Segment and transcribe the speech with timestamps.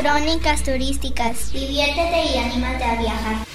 [0.00, 1.52] Crónicas turísticas.
[1.52, 3.46] Diviértete y anímate a viajar.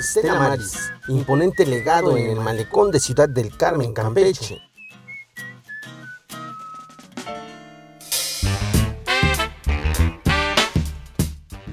[0.00, 4.60] Estela Maris, imponente legado en el malecón de Ciudad del Carmen, Campeche.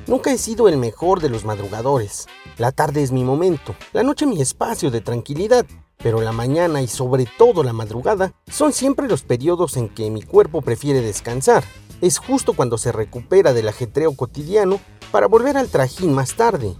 [0.06, 2.28] Nunca he sido el mejor de los madrugadores.
[2.58, 5.66] La tarde es mi momento, la noche mi espacio de tranquilidad,
[6.06, 10.22] pero la mañana y sobre todo la madrugada son siempre los periodos en que mi
[10.22, 11.64] cuerpo prefiere descansar.
[12.00, 14.80] Es justo cuando se recupera del ajetreo cotidiano
[15.12, 16.76] para volver al trajín más tarde.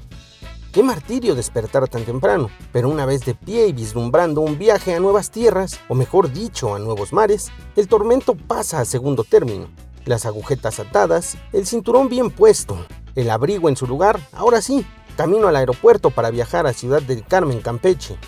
[0.72, 5.00] Qué martirio despertar tan temprano, pero una vez de pie y vislumbrando un viaje a
[5.00, 9.70] nuevas tierras, o mejor dicho, a nuevos mares, el tormento pasa a segundo término.
[10.06, 12.78] Las agujetas atadas, el cinturón bien puesto,
[13.16, 14.86] el abrigo en su lugar, ahora sí,
[15.18, 18.20] camino al aeropuerto para viajar a Ciudad del Carmen, Campeche.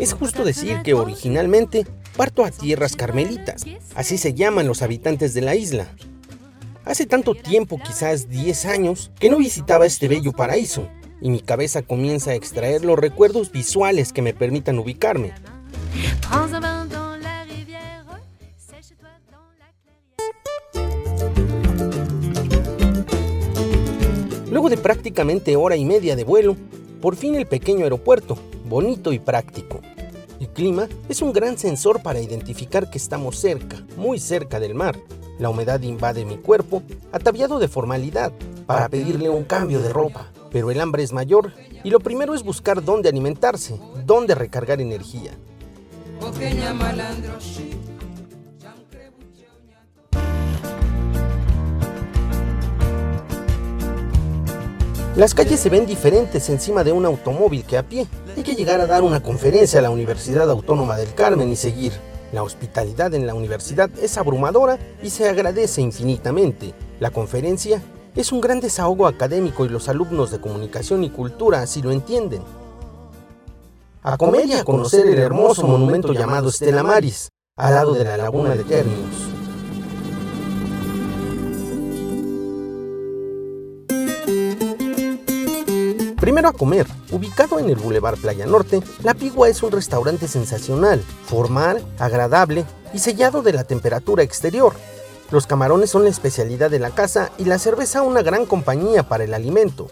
[0.00, 5.42] Es justo decir que originalmente parto a tierras carmelitas, así se llaman los habitantes de
[5.42, 5.88] la isla.
[6.86, 10.88] Hace tanto tiempo, quizás 10 años, que no visitaba este bello paraíso,
[11.20, 15.34] y mi cabeza comienza a extraer los recuerdos visuales que me permitan ubicarme.
[24.50, 26.56] Luego de prácticamente hora y media de vuelo,
[27.02, 28.38] por fin el pequeño aeropuerto,
[28.70, 29.82] bonito y práctico.
[30.40, 34.96] El clima es un gran sensor para identificar que estamos cerca, muy cerca del mar.
[35.38, 38.32] La humedad invade mi cuerpo, ataviado de formalidad,
[38.64, 42.42] para pedirle un cambio de ropa pero el hambre es mayor y lo primero es
[42.42, 45.32] buscar dónde alimentarse, dónde recargar energía.
[55.16, 58.06] Las calles se ven diferentes encima de un automóvil que a pie.
[58.40, 61.92] Hay que llegar a dar una conferencia a la Universidad Autónoma del Carmen y seguir.
[62.32, 66.72] La hospitalidad en la universidad es abrumadora y se agradece infinitamente.
[67.00, 67.82] La conferencia
[68.16, 72.40] es un gran desahogo académico y los alumnos de comunicación y cultura así lo entienden.
[74.02, 78.16] A comer y a conocer el hermoso monumento llamado Estela Maris, al lado de la
[78.16, 79.39] laguna de Términos.
[86.30, 86.86] Primero a comer.
[87.10, 92.64] Ubicado en el Boulevard Playa Norte, La Pigua es un restaurante sensacional, formal, agradable
[92.94, 94.74] y sellado de la temperatura exterior,
[95.32, 99.24] los camarones son la especialidad de la casa y la cerveza una gran compañía para
[99.24, 99.90] el alimento.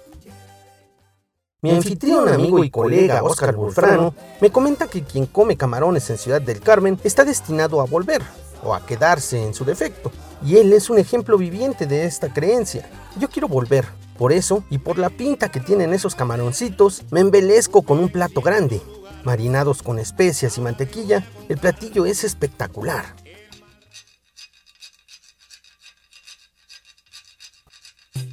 [1.60, 6.40] Mi anfitrión, amigo y colega Oscar Bulfrano me comenta que quien come camarones en Ciudad
[6.40, 8.22] del Carmen está destinado a volver
[8.62, 10.12] o a quedarse en su defecto.
[10.46, 12.88] Y él es un ejemplo viviente de esta creencia.
[13.18, 13.86] Yo quiero volver.
[14.18, 18.42] Por eso, y por la pinta que tienen esos camaroncitos, me embelezco con un plato
[18.42, 18.82] grande.
[19.22, 23.14] Marinados con especias y mantequilla, el platillo es espectacular.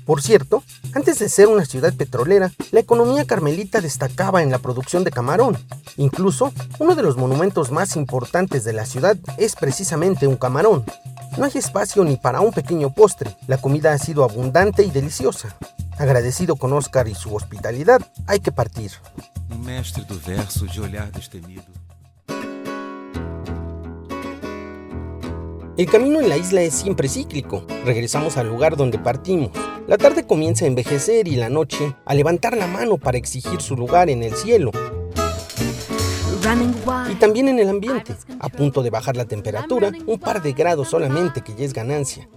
[0.05, 0.63] Por cierto,
[0.93, 5.57] antes de ser una ciudad petrolera, la economía carmelita destacaba en la producción de camarón.
[5.97, 10.83] Incluso, uno de los monumentos más importantes de la ciudad es precisamente un camarón.
[11.37, 15.57] No hay espacio ni para un pequeño postre, la comida ha sido abundante y deliciosa.
[15.97, 18.91] Agradecido con Oscar y su hospitalidad, hay que partir.
[25.77, 27.65] El camino en la isla es siempre cíclico.
[27.85, 29.51] Regresamos al lugar donde partimos.
[29.87, 33.77] La tarde comienza a envejecer y la noche a levantar la mano para exigir su
[33.77, 34.71] lugar en el cielo.
[37.09, 40.89] Y también en el ambiente, a punto de bajar la temperatura, un par de grados
[40.89, 42.27] solamente que ya es ganancia.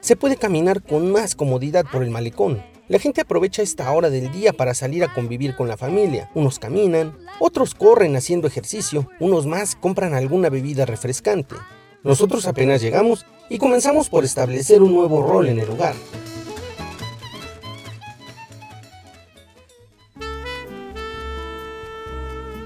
[0.00, 2.73] Se puede caminar con más comodidad por el malecón.
[2.86, 6.30] La gente aprovecha esta hora del día para salir a convivir con la familia.
[6.34, 11.54] Unos caminan, otros corren haciendo ejercicio, unos más compran alguna bebida refrescante.
[12.02, 15.94] Nosotros apenas llegamos y comenzamos por establecer un nuevo rol en el lugar.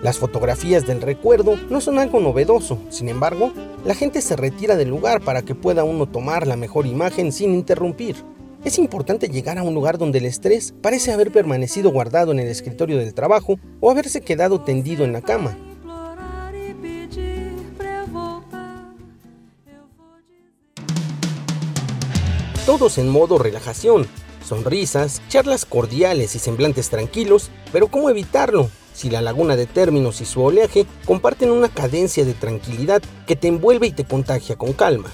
[0.02, 3.52] Las fotografías del recuerdo no son algo novedoso, sin embargo,
[3.84, 7.54] la gente se retira del lugar para que pueda uno tomar la mejor imagen sin
[7.54, 8.16] interrumpir.
[8.68, 12.48] Es importante llegar a un lugar donde el estrés parece haber permanecido guardado en el
[12.48, 15.56] escritorio del trabajo o haberse quedado tendido en la cama.
[22.66, 24.06] todos en modo relajación,
[24.46, 28.68] sonrisas, charlas cordiales y semblantes tranquilos, pero ¿cómo evitarlo?
[28.92, 33.48] Si la laguna de términos y su oleaje comparten una cadencia de tranquilidad que te
[33.48, 35.10] envuelve y te contagia con calma.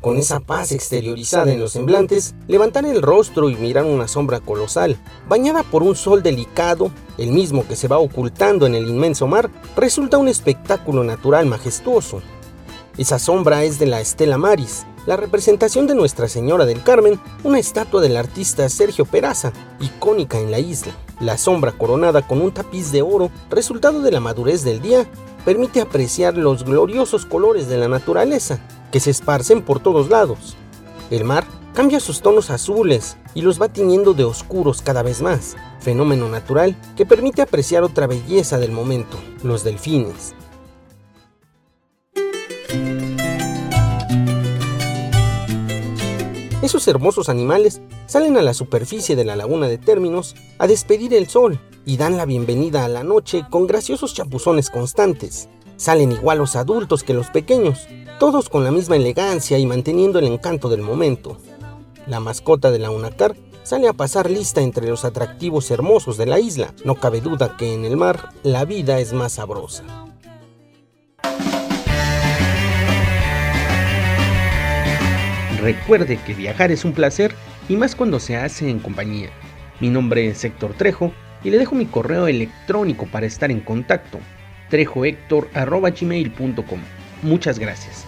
[0.00, 4.96] Con esa paz exteriorizada en los semblantes, levantar el rostro y mirar una sombra colosal,
[5.28, 9.50] bañada por un sol delicado, el mismo que se va ocultando en el inmenso mar,
[9.76, 12.22] resulta un espectáculo natural majestuoso.
[12.96, 17.58] Esa sombra es de la Estela Maris, la representación de Nuestra Señora del Carmen, una
[17.58, 20.92] estatua del artista Sergio Peraza, icónica en la isla.
[21.20, 25.06] La sombra coronada con un tapiz de oro, resultado de la madurez del día,
[25.44, 30.56] permite apreciar los gloriosos colores de la naturaleza, que se esparcen por todos lados.
[31.10, 31.44] El mar
[31.74, 36.76] cambia sus tonos azules y los va tiñendo de oscuros cada vez más, fenómeno natural
[36.96, 40.34] que permite apreciar otra belleza del momento, los delfines.
[46.62, 51.26] Esos hermosos animales salen a la superficie de la laguna de términos a despedir el
[51.26, 55.48] sol y dan la bienvenida a la noche con graciosos chapuzones constantes.
[55.76, 57.88] Salen igual los adultos que los pequeños,
[58.20, 61.38] todos con la misma elegancia y manteniendo el encanto del momento.
[62.06, 66.38] La mascota de la UNACAR sale a pasar lista entre los atractivos hermosos de la
[66.38, 66.74] isla.
[66.84, 69.84] No cabe duda que en el mar la vida es más sabrosa.
[75.62, 77.34] Recuerde que viajar es un placer
[77.70, 79.30] y más cuando se hace en compañía.
[79.80, 81.10] Mi nombre es Héctor Trejo
[81.42, 84.18] y le dejo mi correo electrónico para estar en contacto
[84.68, 86.80] trejohector.gmail.com
[87.22, 88.06] Muchas gracias.